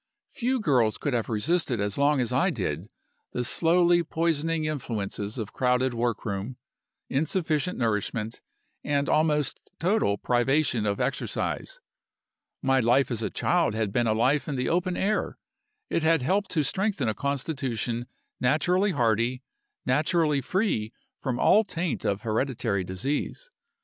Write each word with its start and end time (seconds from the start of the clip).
Few 0.31 0.59
girls 0.59 0.97
could 0.97 1.13
have 1.13 1.29
resisted 1.29 1.79
as 1.79 1.95
long 1.95 2.19
as 2.19 2.33
I 2.33 2.49
did 2.49 2.89
the 3.33 3.43
slowly 3.43 4.01
poisoning 4.01 4.65
influences 4.65 5.37
of 5.37 5.53
crowded 5.53 5.93
work 5.93 6.25
room, 6.25 6.57
insufficient 7.07 7.77
nourishment, 7.77 8.41
and 8.83 9.07
almost 9.07 9.69
total 9.79 10.17
privation 10.17 10.87
of 10.87 10.99
exercise. 10.99 11.81
My 12.63 12.79
life 12.79 13.11
as 13.11 13.21
a 13.21 13.29
child 13.29 13.75
had 13.75 13.93
been 13.93 14.07
a 14.07 14.13
life 14.13 14.47
in 14.47 14.55
the 14.55 14.69
open 14.69 14.97
air: 14.97 15.37
it 15.87 16.01
had 16.01 16.23
helped 16.23 16.49
to 16.53 16.63
strengthen 16.63 17.07
a 17.07 17.13
constitution 17.13 18.07
naturally 18.39 18.93
hardy, 18.93 19.43
naturally 19.85 20.41
free 20.41 20.93
from 21.21 21.39
all 21.39 21.63
taint 21.63 22.05
of 22.05 22.21
hereditary 22.21 22.83
disease. 22.83 23.51